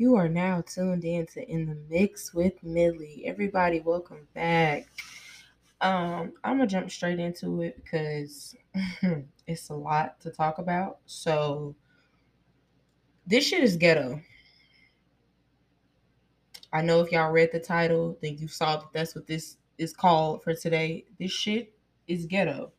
[0.00, 3.24] You are now tuned in to In the Mix with Millie.
[3.26, 4.86] Everybody, welcome back.
[5.80, 8.54] Um, I'm gonna jump straight into it because
[9.48, 10.98] it's a lot to talk about.
[11.06, 11.74] So,
[13.26, 14.20] this shit is ghetto.
[16.72, 19.92] I know if y'all read the title, then you saw that that's what this is
[19.92, 21.06] called for today.
[21.18, 21.76] This shit
[22.06, 22.70] is ghetto.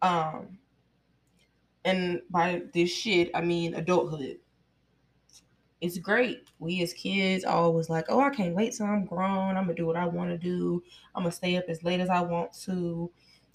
[0.00, 0.56] Um,
[1.84, 4.38] and by this shit, I mean adulthood
[5.80, 6.48] it's great.
[6.58, 9.56] We as kids always like, oh, I can't wait till I'm grown.
[9.56, 10.82] I'm gonna do what I want to do.
[11.14, 13.10] I'm gonna stay up as late as I want to.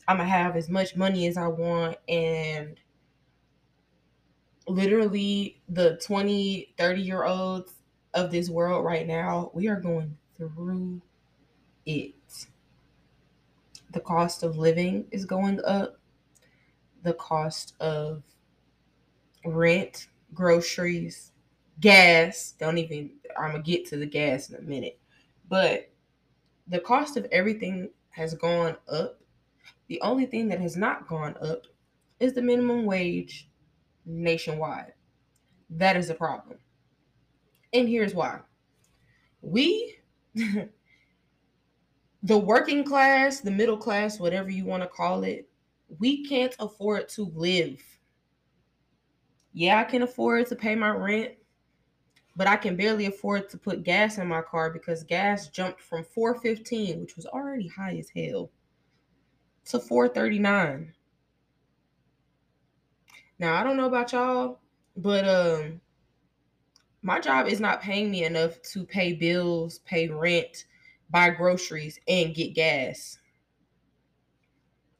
[0.08, 1.98] I'm gonna have as much money as I want.
[2.08, 2.80] And
[4.67, 7.73] literally, the 20, 30 year olds
[8.14, 11.02] of this world right now, we are going through
[11.86, 12.16] it.
[13.92, 16.00] The cost of living is going up,
[17.03, 18.23] the cost of
[19.45, 21.31] rent, groceries,
[21.80, 22.54] gas.
[22.60, 25.00] Don't even, I'm going to get to the gas in a minute.
[25.50, 25.92] But
[26.67, 29.20] the cost of everything has gone up.
[29.88, 31.64] The only thing that has not gone up
[32.20, 33.50] is the minimum wage
[34.06, 34.94] nationwide.
[35.70, 36.58] That is a problem.
[37.73, 38.39] And here's why.
[39.42, 39.98] We,
[42.23, 45.50] the working class, the middle class, whatever you want to call it,
[46.00, 47.82] we can't afford to live.
[49.54, 51.34] Yeah, I can afford to pay my rent
[52.36, 56.03] but I can barely afford to put gas in my car because gas jumped from
[56.03, 58.52] 415, which was already high as hell,
[59.66, 60.94] to 439.
[63.39, 64.59] Now, I don't know about y'all,
[64.97, 65.81] but um
[67.02, 70.66] my job is not paying me enough to pay bills, pay rent,
[71.11, 73.20] buy groceries and get gas.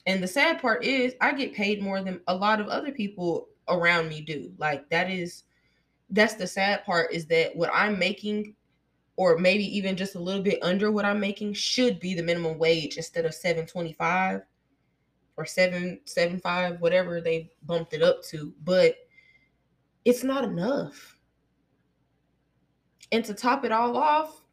[0.06, 3.48] And the sad part is I get paid more than a lot of other people
[3.68, 4.54] around me do.
[4.60, 5.46] Like that is
[6.10, 8.56] that's the sad part is that what I'm making
[9.18, 12.58] or maybe even just a little bit under what I'm making should be the minimum
[12.58, 14.42] wage instead of 725
[15.38, 18.96] or 775 whatever they bumped it up to but
[20.06, 21.18] it's not enough.
[23.12, 24.44] And to top it all off,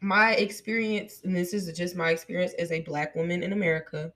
[0.00, 4.12] my experience and this is just my experience as a black woman in America,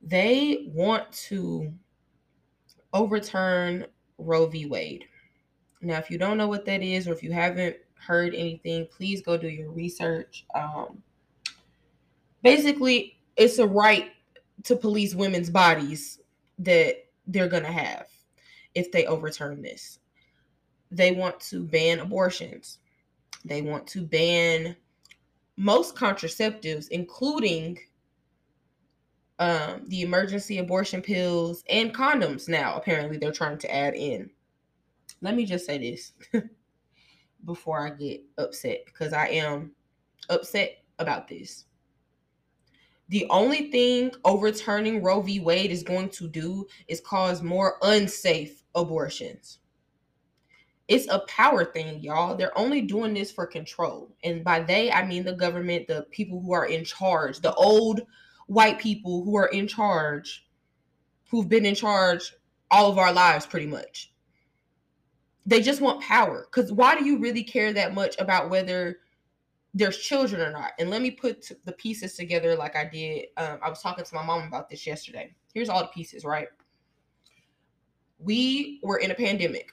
[0.00, 1.72] they want to
[2.92, 3.86] overturn
[4.20, 4.66] Roe v.
[4.66, 5.04] Wade.
[5.82, 9.22] Now, if you don't know what that is, or if you haven't heard anything, please
[9.22, 10.44] go do your research.
[10.54, 11.02] Um,
[12.42, 14.10] basically, it's a right
[14.64, 16.20] to police women's bodies
[16.58, 18.06] that they're going to have
[18.74, 19.98] if they overturn this.
[20.90, 22.78] They want to ban abortions,
[23.44, 24.76] they want to ban
[25.56, 27.78] most contraceptives, including
[29.40, 34.30] um, the emergency abortion pills and condoms now apparently they're trying to add in.
[35.22, 36.12] Let me just say this
[37.46, 39.72] before i get upset because i am
[40.28, 41.64] upset about this.
[43.08, 45.40] The only thing overturning roe v.
[45.40, 49.58] Wade is going to do is cause more unsafe abortions.
[50.86, 52.36] It's a power thing y'all.
[52.36, 54.14] They're only doing this for control.
[54.22, 58.02] And by they i mean the government the people who are in charge the old
[58.50, 60.44] white people who are in charge,
[61.30, 62.34] who've been in charge
[62.72, 64.12] all of our lives pretty much.
[65.46, 66.48] They just want power.
[66.50, 68.98] Because why do you really care that much about whether
[69.72, 70.72] there's children or not?
[70.80, 73.26] And let me put the pieces together like I did.
[73.36, 75.32] Um, I was talking to my mom about this yesterday.
[75.54, 76.48] Here's all the pieces, right?
[78.18, 79.72] We were in a pandemic.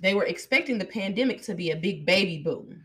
[0.00, 2.82] They were expecting the pandemic to be a big baby boom.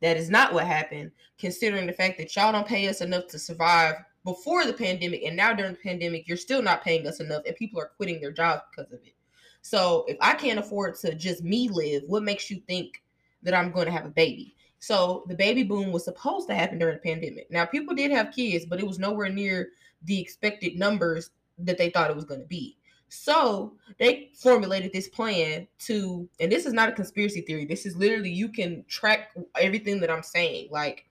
[0.00, 3.38] That is not what happened, considering the fact that y'all don't pay us enough to
[3.38, 3.94] survive
[4.24, 7.56] before the pandemic and now during the pandemic, you're still not paying us enough and
[7.56, 9.14] people are quitting their jobs because of it.
[9.62, 13.02] So if I can't afford to just me live, what makes you think
[13.42, 14.56] that I'm going to have a baby?
[14.78, 17.50] So the baby boom was supposed to happen during the pandemic.
[17.50, 19.70] Now people did have kids, but it was nowhere near
[20.04, 22.78] the expected numbers that they thought it was going to be.
[23.10, 27.66] So they formulated this plan to, and this is not a conspiracy theory.
[27.66, 30.68] This is literally you can track everything that I'm saying.
[30.70, 31.09] Like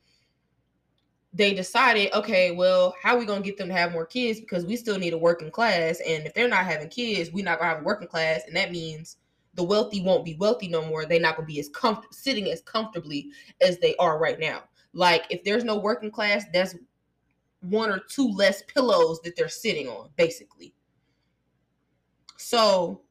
[1.31, 4.39] they decided, okay, well, how are we gonna get them to have more kids?
[4.39, 7.59] Because we still need a working class, and if they're not having kids, we're not
[7.59, 9.17] gonna have a working class, and that means
[9.53, 11.05] the wealthy won't be wealthy no more.
[11.05, 13.29] They're not gonna be as comfortable sitting as comfortably
[13.61, 14.63] as they are right now.
[14.93, 16.75] Like if there's no working class, that's
[17.61, 20.73] one or two less pillows that they're sitting on, basically.
[22.37, 23.01] So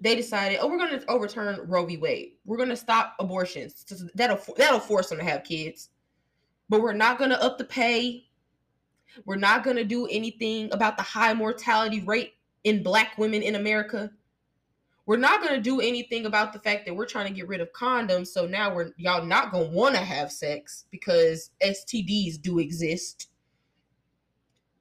[0.00, 1.98] they decided, oh, we're to overturn Roe v.
[1.98, 2.32] Wade.
[2.46, 3.84] We're to stop abortions.
[4.14, 5.90] That'll that'll force them to have kids
[6.70, 8.24] but we're not going to up the pay.
[9.26, 13.56] We're not going to do anything about the high mortality rate in black women in
[13.56, 14.10] America.
[15.04, 17.60] We're not going to do anything about the fact that we're trying to get rid
[17.60, 18.28] of condoms.
[18.28, 23.30] So now we're y'all not going to want to have sex because STDs do exist.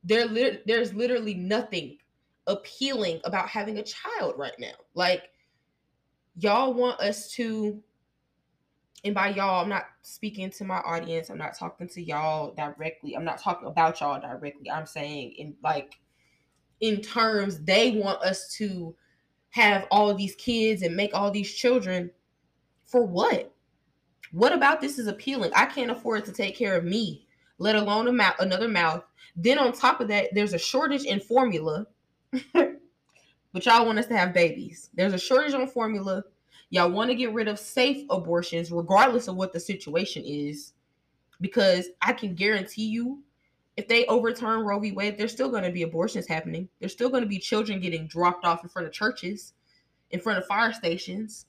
[0.04, 1.98] There, there's literally nothing
[2.46, 4.76] appealing about having a child right now.
[4.94, 5.24] Like,
[6.38, 7.82] y'all want us to
[9.04, 11.30] and by y'all, I'm not speaking to my audience.
[11.30, 13.16] I'm not talking to y'all directly.
[13.16, 14.70] I'm not talking about y'all directly.
[14.70, 16.00] I'm saying in like
[16.82, 18.96] in terms they want us to
[19.52, 22.12] have all these kids and make all these children
[22.86, 23.54] for what?
[24.32, 25.52] What about this is appealing?
[25.56, 27.26] I can't afford to take care of me,
[27.58, 29.04] let alone a mouth, another mouth.
[29.36, 31.88] Then on top of that, there's a shortage in formula.
[32.54, 34.90] but y'all want us to have babies.
[34.94, 36.24] There's a shortage on formula
[36.72, 40.74] Y'all want to get rid of safe abortions, regardless of what the situation is,
[41.42, 43.24] because I can guarantee you,
[43.76, 44.92] if they overturn Roe v.
[44.92, 46.68] Wade, there's still going to be abortions happening.
[46.80, 49.54] There's still going to be children getting dropped off in front of churches,
[50.12, 51.46] in front of fire stations.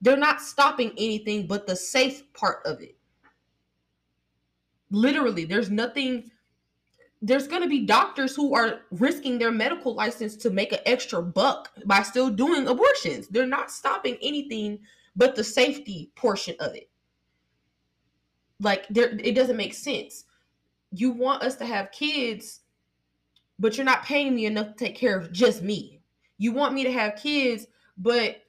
[0.00, 2.96] They're not stopping anything but the safe part of it.
[4.90, 6.30] Literally, there's nothing
[7.24, 11.22] there's going to be doctors who are risking their medical license to make an extra
[11.22, 13.28] buck by still doing abortions.
[13.28, 14.80] They're not stopping anything
[15.16, 16.90] but the safety portion of it.
[18.60, 20.24] Like there it doesn't make sense.
[20.90, 22.60] You want us to have kids,
[23.58, 26.02] but you're not paying me enough to take care of just me.
[26.36, 27.66] You want me to have kids,
[27.96, 28.42] but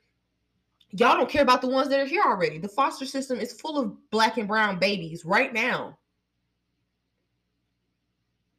[0.92, 2.58] y'all don't care about the ones that are here already.
[2.58, 5.98] The foster system is full of black and brown babies right now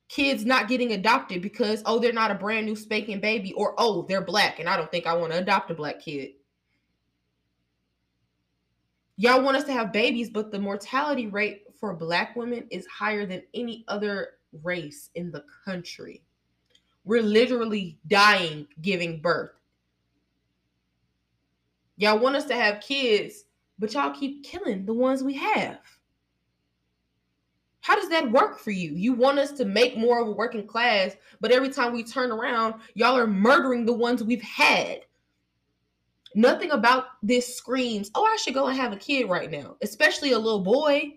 [0.09, 4.03] kids not getting adopted because oh they're not a brand new spanking baby or oh
[4.09, 6.31] they're black and I don't think I want to adopt a black kid.
[9.17, 13.25] Y'all want us to have babies, but the mortality rate for black women is higher
[13.25, 16.23] than any other race in the country.
[17.05, 19.53] We're literally dying giving birth.
[21.97, 23.45] Y'all want us to have kids,
[23.79, 25.79] but y'all keep killing the ones we have.
[27.87, 28.97] How does that work for you?
[28.97, 32.33] You want us to make more of a working class, but every time we turn
[32.33, 35.03] around, y'all are murdering the ones we've had.
[36.35, 40.33] Nothing about this screams, oh, I should go and have a kid right now, especially
[40.33, 41.13] a little boy.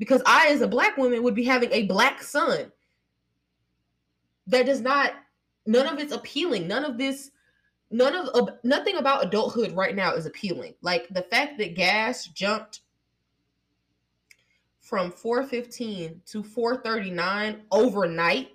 [0.00, 2.72] Because I, as a black woman, would be having a black son.
[4.48, 5.12] That does not,
[5.66, 6.66] none of it's appealing.
[6.66, 7.30] None of this,
[7.92, 10.74] none of, nothing about adulthood right now is appealing.
[10.82, 12.80] Like the fact that gas jumped
[14.90, 18.48] from 415 to 439 overnight.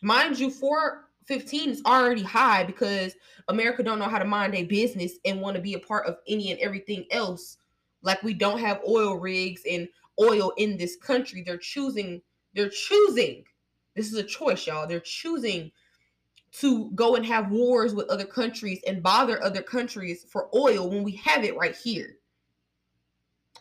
[0.00, 3.14] Mind you, 415 is already high because
[3.48, 6.16] America don't know how to mind a business and want to be a part of
[6.26, 7.58] any and everything else.
[8.00, 9.86] Like we don't have oil rigs and
[10.18, 11.42] oil in this country.
[11.44, 12.22] They're choosing,
[12.54, 13.44] they're choosing.
[13.94, 14.86] This is a choice, y'all.
[14.86, 15.70] They're choosing
[16.52, 21.02] to go and have wars with other countries and bother other countries for oil when
[21.02, 22.16] we have it right here.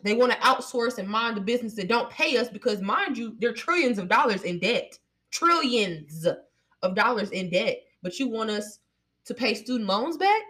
[0.04, 3.36] They want to outsource and mind the business that don't pay us because, mind you,
[3.40, 5.00] they're trillions of dollars in debt.
[5.32, 6.28] Trillions
[6.82, 7.80] of dollars in debt.
[8.02, 8.80] But you want us
[9.26, 10.42] to pay student loans back?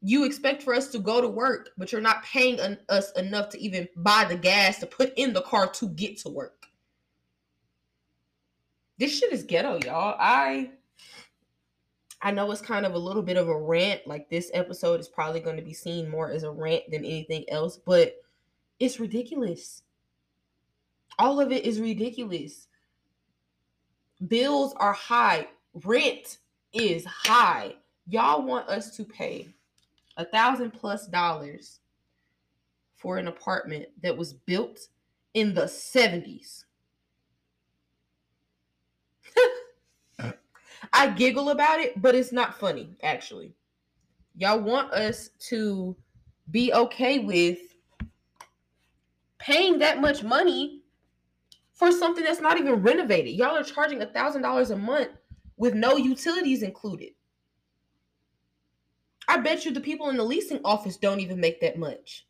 [0.00, 3.60] You expect for us to go to work, but you're not paying us enough to
[3.60, 6.66] even buy the gas to put in the car to get to work.
[8.98, 10.16] This shit is ghetto, y'all.
[10.18, 10.70] I
[12.22, 14.06] I know it's kind of a little bit of a rant.
[14.06, 17.44] Like this episode is probably going to be seen more as a rant than anything
[17.50, 18.14] else, but
[18.78, 19.82] it's ridiculous.
[21.18, 22.68] All of it is ridiculous.
[24.28, 25.48] Bills are high,
[25.84, 26.38] rent
[26.72, 27.74] is high.
[28.06, 29.48] Y'all want us to pay
[30.16, 31.80] a thousand plus dollars
[32.94, 34.78] for an apartment that was built
[35.34, 36.64] in the 70s.
[40.92, 43.54] I giggle about it, but it's not funny, actually.
[44.36, 45.96] Y'all want us to
[46.50, 47.58] be okay with
[49.38, 50.82] paying that much money
[51.72, 53.34] for something that's not even renovated.
[53.34, 55.10] Y'all are charging a thousand dollars a month
[55.56, 57.10] with no utilities included.
[59.28, 62.26] I bet you the people in the leasing office don't even make that much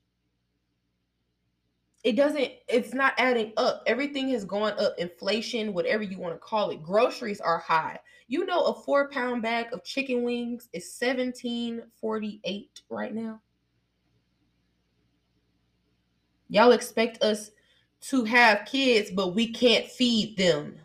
[2.04, 3.82] it doesn't it's not adding up.
[3.87, 4.94] Everything has gone up.
[4.99, 6.82] Inflation whatever you want to call it.
[6.82, 7.99] Groceries are high.
[8.26, 13.40] You know a four pound bag of chicken wings is 1748 right now.
[16.49, 17.52] Y'all expect us
[18.02, 20.76] to have kids but we can't feed them.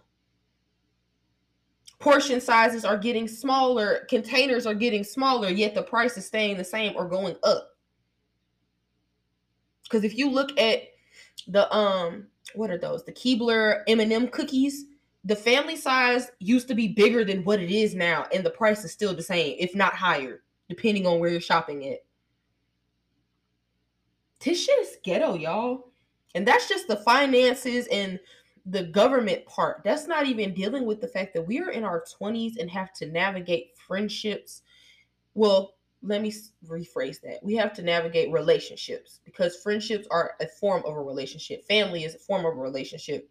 [2.00, 4.06] Portion sizes are getting smaller.
[4.08, 7.70] Containers are getting smaller yet the price is staying the same or going up.
[9.84, 10.84] Because if you look at
[11.48, 13.04] the um what are those?
[13.04, 14.86] The Keebler M&M cookies.
[15.24, 18.86] the family size used to be bigger than what it is now, and the price
[18.86, 22.00] is still the same, if not higher, depending on where you're shopping at.
[24.40, 25.92] This shit is ghetto, y'all.
[26.36, 28.20] And that's just the finances and
[28.66, 29.82] the government part.
[29.84, 32.94] That's not even dealing with the fact that we are in our 20s and have
[32.94, 34.62] to navigate friendships.
[35.34, 36.34] Well, let me
[36.68, 37.40] rephrase that.
[37.44, 41.66] We have to navigate relationships because friendships are a form of a relationship.
[41.66, 43.30] Family is a form of a relationship.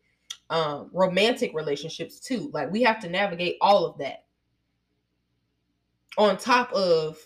[0.51, 2.51] Um, romantic relationships too.
[2.53, 4.25] Like we have to navigate all of that.
[6.19, 7.19] On top of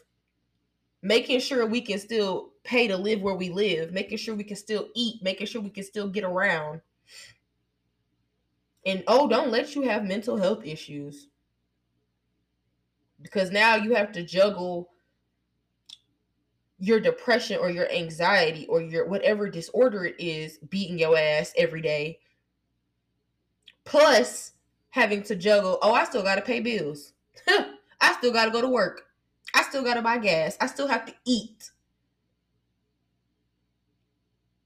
[1.02, 4.56] making sure we can still pay to live where we live, making sure we can
[4.56, 6.80] still eat, making sure we can still get around.
[8.84, 11.28] And oh, don't let you have mental health issues.
[13.22, 14.89] Because now you have to juggle
[16.80, 21.82] your depression or your anxiety or your whatever disorder it is beating your ass every
[21.82, 22.18] day.
[23.84, 24.52] Plus
[24.90, 27.12] having to juggle oh i still gotta pay bills.
[28.00, 29.02] I still gotta go to work.
[29.54, 30.56] I still gotta buy gas.
[30.60, 31.70] I still have to eat.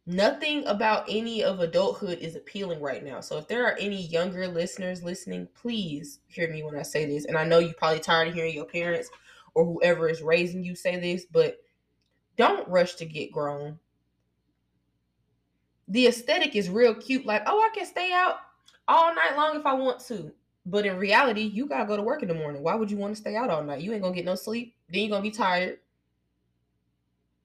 [0.07, 3.21] Nothing about any of adulthood is appealing right now.
[3.21, 7.25] So if there are any younger listeners listening please hear me when i say this.
[7.25, 9.11] And i know you're probably tired of hearing your parents
[9.55, 11.64] or whoever is raising you say this but
[12.37, 13.79] don't rush to get grown.
[15.89, 18.37] The aesthetic is real cute, like, oh, I can stay out
[18.89, 20.33] all night long if I want to.
[20.67, 22.63] But in reality, you gotta go to work in the morning.
[22.63, 23.83] Why would you want to stay out all night?
[23.83, 24.75] You ain't gonna get no sleep.
[24.91, 25.79] Then you're gonna be tired.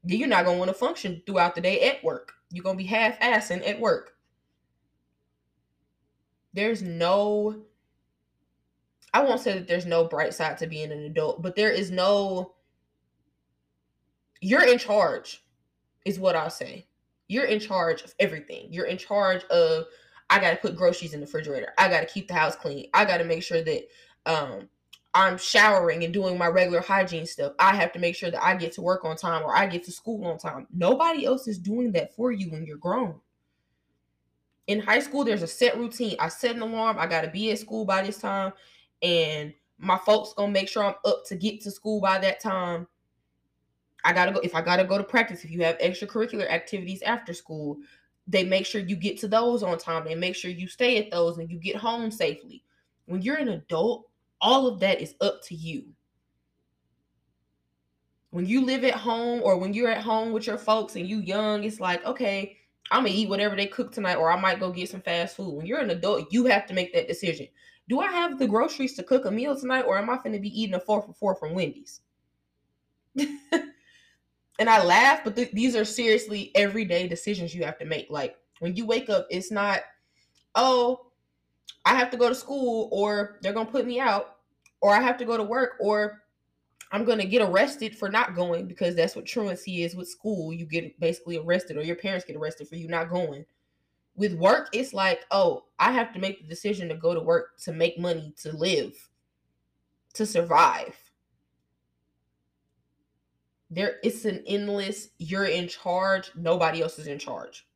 [0.06, 2.32] Then you're not gonna want to function throughout the day at work.
[2.52, 4.16] You're gonna be half assing at work.
[6.54, 7.62] There's no
[9.14, 11.92] I won't say that there's no bright side to being an adult, but there is
[11.92, 12.54] no
[14.42, 15.44] you're in charge,
[16.06, 16.88] is what I'll say.
[17.28, 18.68] You're in charge of everything.
[18.72, 19.86] You're in charge of
[20.30, 21.74] I gotta put groceries in the refrigerator.
[21.78, 22.90] I gotta keep the house clean.
[22.94, 23.88] I gotta make sure that
[24.26, 24.70] um
[25.14, 27.54] I'm showering and doing my regular hygiene stuff.
[27.58, 29.84] I have to make sure that I get to work on time or I get
[29.86, 30.68] to school on time.
[30.72, 33.16] Nobody else is doing that for you when you're grown.
[34.68, 36.16] In high school, there's a set routine.
[36.20, 36.98] I set an alarm.
[37.00, 38.54] I got to be at school by this time.
[39.02, 42.88] And my folks to make sure I'm up to get to school by that time.
[44.10, 47.32] I gotta go if I gotta go to practice, if you have extracurricular activities after
[47.32, 47.78] school,
[48.28, 50.04] they make sure you get to those on time.
[50.04, 52.64] They make sure you stay at those and you get home safely.
[53.06, 54.10] When you're an adult,
[54.42, 55.86] all of that is up to you.
[58.32, 61.20] When you live at home or when you're at home with your folks and you
[61.20, 62.58] young, it's like, okay,
[62.90, 65.54] I'm gonna eat whatever they cook tonight, or I might go get some fast food.
[65.54, 67.48] When you're an adult, you have to make that decision.
[67.88, 70.62] Do I have the groceries to cook a meal tonight, or am I gonna be
[70.62, 72.02] eating a four for four from Wendy's?
[74.60, 78.08] and I laugh, but th- these are seriously everyday decisions you have to make.
[78.10, 79.80] Like when you wake up, it's not,
[80.54, 81.08] oh,
[81.86, 84.36] I have to go to school or they're going to put me out
[84.82, 86.24] or I have to go to work or
[86.92, 90.52] I'm going to get arrested for not going because that's what truancy is with school.
[90.52, 93.46] You get basically arrested or your parents get arrested for you not going.
[94.16, 97.58] With work, it's like, oh, I have to make the decision to go to work
[97.60, 98.94] to make money to live,
[100.16, 100.98] to survive
[103.70, 107.68] there it's an endless you're in charge nobody else is in charge.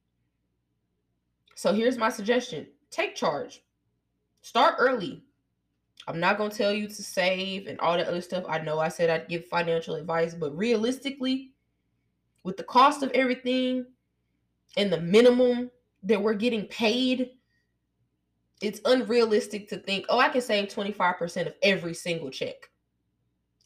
[1.56, 2.68] So here's my suggestion.
[2.90, 3.64] Take charge.
[4.42, 5.24] Start early.
[6.08, 8.44] I'm not going to tell you to save and all that other stuff.
[8.50, 11.52] I know i said i'd give financial advice but realistically
[12.44, 13.86] with the cost of everything
[14.76, 15.72] and the minimum
[16.02, 17.30] that we're getting paid
[18.62, 22.70] it's unrealistic to think oh i can save 25% of every single check.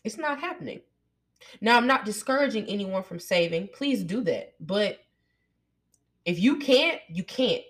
[0.04, 0.82] It's not happening
[1.62, 3.70] now, I'm not discouraging anyone from saving.
[3.74, 4.54] Please do that.
[4.60, 5.00] But
[6.26, 7.64] if you can't, you can't.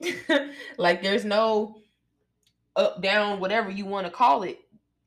[0.78, 1.76] like there's no
[2.76, 4.58] up, down, whatever you want to call it.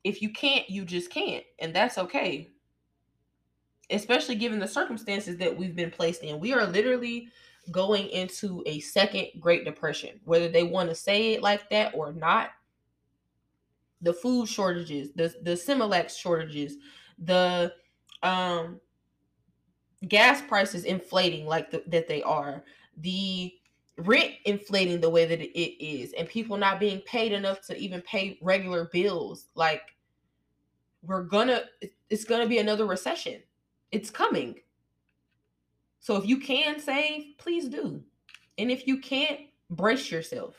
[0.04, 1.44] If you can't, you just can't.
[1.58, 2.50] And that's okay.
[3.90, 6.40] Especially given the circumstances that we've been placed in.
[6.40, 7.28] We are literally
[7.70, 12.12] going into a second Great Depression, whether they want to say it like that or
[12.12, 12.50] not.
[14.02, 16.76] The food shortages, the the Similac shortages,
[17.18, 17.72] the
[18.24, 18.80] um
[20.08, 22.62] gas prices inflating like the, that they are
[22.98, 23.52] the
[23.98, 28.02] rent inflating the way that it is and people not being paid enough to even
[28.02, 29.94] pay regular bills like
[31.06, 31.62] we're gonna
[32.10, 33.42] it's gonna be another recession.
[33.92, 34.56] It's coming.
[36.00, 38.02] So if you can save please do.
[38.58, 39.40] And if you can't
[39.70, 40.56] brace yourself.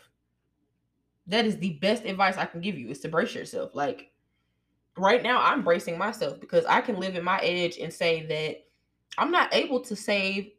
[1.28, 3.74] That is the best advice i can give you is to brace yourself.
[3.74, 4.12] Like
[4.98, 8.66] right now I'm bracing myself because I can live in my edge and say that
[9.18, 10.52] I'm not able to save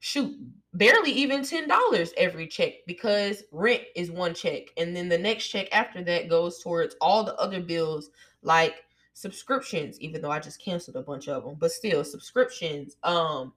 [0.00, 0.36] shoot
[0.74, 4.64] barely even $10 every check because rent is one check.
[4.76, 8.10] And then the next check after that goes towards all the other bills
[8.42, 8.84] like
[9.14, 13.52] subscriptions even though I just canceled a bunch of them but still subscriptions um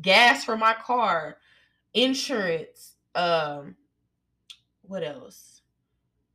[0.00, 1.38] gas for my car
[1.94, 3.74] insurance um
[4.82, 5.62] what else?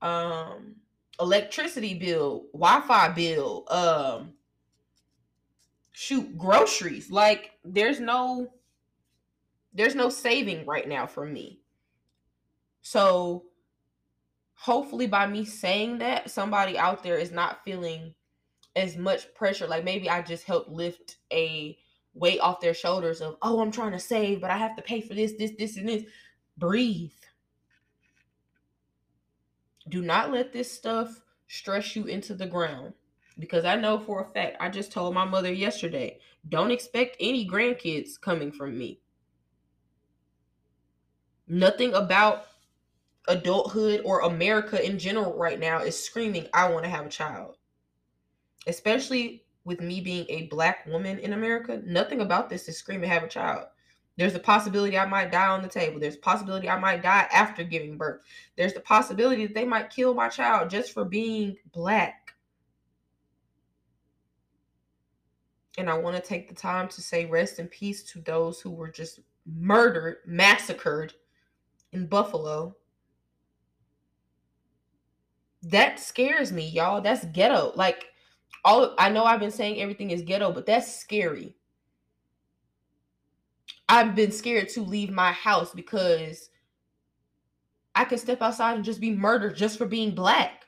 [0.02, 0.76] Um
[1.20, 4.34] electricity bill wi-fi bill um
[5.92, 8.50] shoot groceries like there's no
[9.74, 11.60] there's no saving right now for me.
[12.82, 13.46] So
[14.56, 18.14] hopefully by me saying that, somebody out there is not feeling
[18.76, 19.68] as much pressure.
[19.68, 21.78] Like maybe I just helped lift a
[22.14, 25.02] weight off their shoulders of, oh, I'm trying to save, but I have to pay
[25.02, 26.04] for this, this, this, and this.
[26.58, 27.12] Breathe.
[29.90, 32.94] Do not let this stuff stress you into the ground.
[33.38, 37.48] Because I know for a fact, I just told my mother yesterday, don't expect any
[37.48, 39.00] grandkids coming from me.
[41.48, 42.46] Nothing about
[43.28, 47.56] adulthood or America in general right now is screaming, I want to have a child.
[48.68, 53.24] Especially with me being a black woman in America, nothing about this is screaming, have
[53.24, 53.68] a child.
[54.20, 55.98] There's a possibility I might die on the table.
[55.98, 58.20] There's a possibility I might die after giving birth.
[58.58, 62.34] There's the possibility that they might kill my child just for being black.
[65.78, 68.72] And I want to take the time to say rest in peace to those who
[68.72, 71.14] were just murdered, massacred
[71.94, 72.76] in Buffalo.
[75.64, 77.00] That scares me, y'all.
[77.00, 77.72] That's ghetto.
[77.74, 78.08] Like
[78.66, 81.56] all I know I've been saying everything is ghetto, but that's scary.
[83.90, 86.52] I've been scared to leave my house because
[87.96, 90.68] I could step outside and just be murdered just for being black.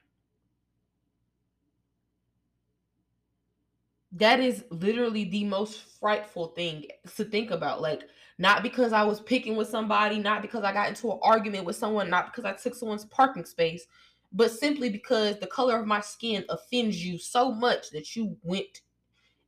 [4.13, 6.85] That is literally the most frightful thing
[7.15, 7.79] to think about.
[7.79, 8.01] Like,
[8.39, 11.75] not because I was picking with somebody, not because I got into an argument with
[11.75, 13.85] someone, not because I took someone's parking space,
[14.33, 18.81] but simply because the color of my skin offends you so much that you went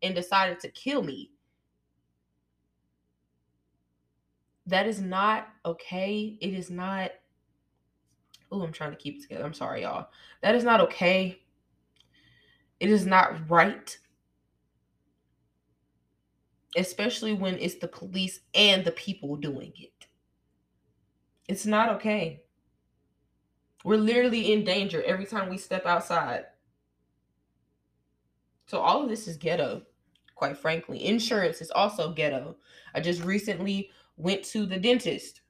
[0.03, 1.32] and decided to kill me.
[4.67, 6.37] That is not okay.
[6.41, 7.11] It is not.
[8.51, 9.43] Oh, I'm trying to keep it together.
[9.43, 10.09] I'm sorry, y'all.
[10.41, 11.41] That is not okay.
[12.79, 13.97] It is not right
[16.75, 20.07] especially when it's the police and the people doing it.
[21.47, 22.41] It's not okay.
[23.83, 26.45] We're literally in danger every time we step outside.
[28.67, 29.83] So, all of this is ghetto,
[30.35, 31.05] quite frankly.
[31.05, 32.55] Insurance is also ghetto.
[32.95, 35.41] I just recently went to the dentist.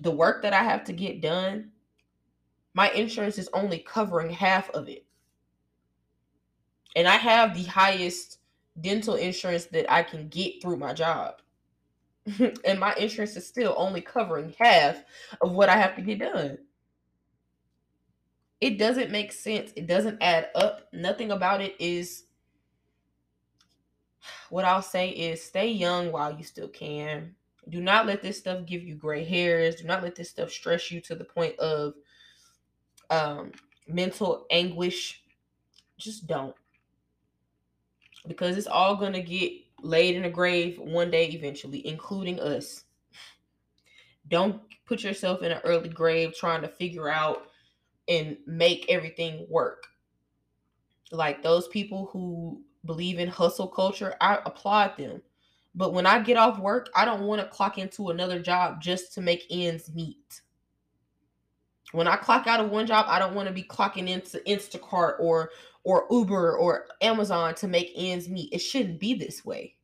[0.00, 1.70] The work that I have to get done,
[2.74, 5.06] my insurance is only covering half of it.
[6.96, 8.38] And I have the highest
[8.80, 11.34] dental insurance that I can get through my job.
[12.64, 15.02] and my insurance is still only covering half
[15.40, 16.58] of what I have to get done.
[18.60, 19.72] It doesn't make sense.
[19.76, 20.88] It doesn't add up.
[20.92, 22.24] Nothing about it is
[24.54, 27.34] what I'll say is stay young while you still can.
[27.70, 29.74] Do not let this stuff give you gray hairs.
[29.74, 31.94] Do not let this stuff stress you to the point of
[33.10, 33.50] um,
[33.88, 35.24] mental anguish.
[35.98, 36.54] Just don't
[38.28, 39.50] because it's all going to get
[39.82, 42.84] laid in a grave one day eventually, including us.
[44.28, 47.48] Don't put yourself in an early grave trying to figure out
[48.06, 49.88] and make everything work.
[51.10, 55.22] Like those people who believe in hustle culture, I applaud them.
[55.74, 59.12] But when I get off work, I don't want to clock into another job just
[59.14, 60.42] to make ends meet.
[61.92, 65.20] When I clock out of one job, I don't want to be clocking into Instacart
[65.20, 65.50] or
[65.84, 68.52] or Uber or Amazon to make ends meet.
[68.52, 69.76] It shouldn't be this way.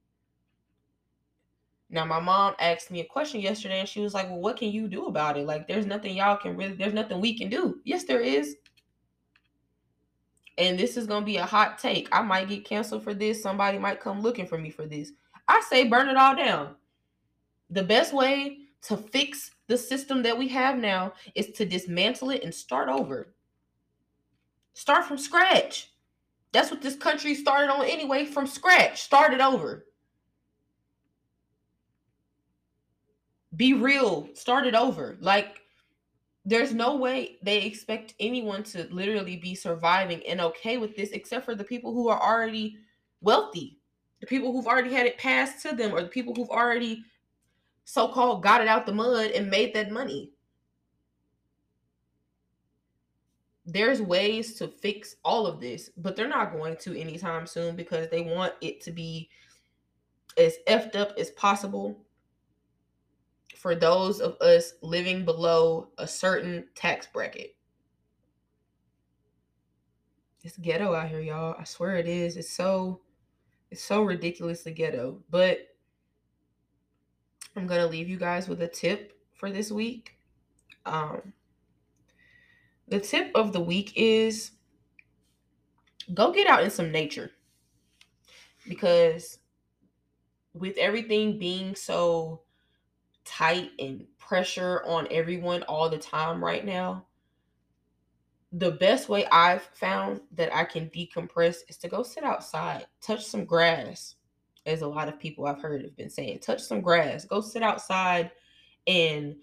[1.91, 4.71] Now, my mom asked me a question yesterday and she was like, Well, what can
[4.71, 5.47] you do about it?
[5.47, 7.81] Like, there's nothing y'all can really, there's nothing we can do.
[7.85, 8.57] Yes, there is.
[10.61, 12.07] And this is going to be a hot take.
[12.13, 13.43] I might get canceled for this.
[13.43, 15.11] Somebody might come looking for me for this.
[15.49, 16.75] I say burn it all down.
[17.71, 22.45] The best way to fix the system that we have now is to dismantle it
[22.45, 23.33] and start over.
[24.75, 25.93] Start from scratch.
[26.53, 29.01] That's what this country started on anyway, from scratch.
[29.01, 29.87] Start it over.
[33.57, 34.29] Be real.
[34.35, 35.17] Start it over.
[35.21, 35.60] Like,
[36.51, 41.45] there's no way they expect anyone to literally be surviving and okay with this, except
[41.45, 42.77] for the people who are already
[43.21, 43.79] wealthy,
[44.21, 47.05] the people who've already had it passed to them, or the people who've already
[47.85, 50.33] so called got it out the mud and made that money.
[53.73, 58.09] there's ways to fix all of this, but they're not going to anytime soon because
[58.09, 59.29] they want it to be
[60.37, 61.97] as effed up as possible.
[63.61, 67.55] For those of us living below a certain tax bracket.
[70.43, 71.57] It's ghetto out here, y'all.
[71.59, 72.39] I swear it is.
[72.39, 73.03] It's so
[73.71, 75.23] it's so ridiculously ghetto.
[75.29, 75.59] But
[77.55, 80.15] I'm gonna leave you guys with a tip for this week.
[80.87, 81.35] Um
[82.89, 84.53] the tip of the week is
[86.15, 87.31] go get out in some nature.
[88.67, 89.39] Because
[90.55, 92.41] with everything being so
[93.31, 97.07] tight and pressure on everyone all the time right now,
[98.53, 103.25] the best way I've found that I can decompress is to go sit outside, touch
[103.25, 104.17] some grass,
[104.67, 106.41] as a lot of people I've heard have been saying.
[106.41, 108.31] Touch some grass, go sit outside
[108.87, 109.37] and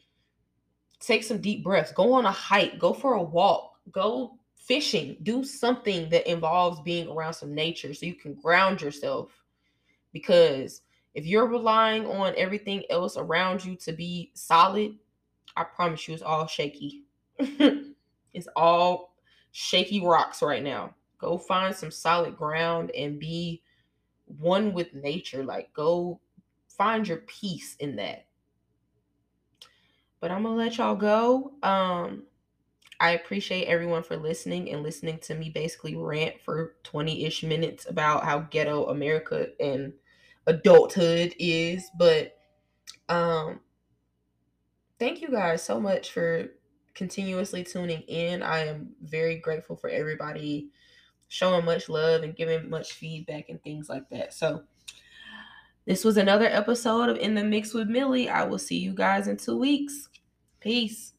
[0.99, 5.43] take some deep breaths, go on a hike, go for a walk, go fishing, do
[5.43, 9.31] something that involves being around some nature so you can ground yourself.
[10.11, 10.81] Because
[11.13, 14.95] if you're relying on everything else around you to be solid,
[15.55, 17.03] I promise you it's all shaky.
[18.37, 19.15] It's all
[19.51, 20.93] shaky rocks right now.
[21.17, 23.63] Go find some solid ground and be
[24.25, 25.43] one with nature.
[25.43, 26.19] Like, go
[26.67, 28.27] find your peace in that.
[30.19, 31.53] But I'm gonna let y'all go.
[31.63, 32.23] Um,
[32.99, 37.87] I appreciate everyone for listening and listening to me basically rant for 20 ish minutes
[37.89, 39.93] about how ghetto America and
[40.47, 41.89] adulthood is.
[41.97, 42.37] But
[43.09, 43.59] um,
[44.99, 46.47] thank you guys so much for
[46.95, 48.41] continuously tuning in.
[48.41, 50.71] I am very grateful for everybody
[51.27, 54.33] showing much love and giving much feedback and things like that.
[54.33, 54.63] So,
[55.85, 58.27] this was another episode of In the Mix with Millie.
[58.27, 60.09] I will see you guys in two weeks.
[60.59, 61.13] Peace.